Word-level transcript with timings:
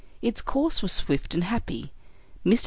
Its 0.19 0.41
course 0.41 0.81
was 0.81 0.91
swift 0.91 1.35
and 1.35 1.43
happy. 1.43 1.91
Mr. 2.43 2.59